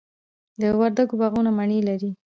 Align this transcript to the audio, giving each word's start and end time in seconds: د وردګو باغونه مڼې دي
د 0.61 0.63
وردګو 0.79 1.15
باغونه 1.19 1.51
مڼې 1.57 1.79
دي 2.01 2.09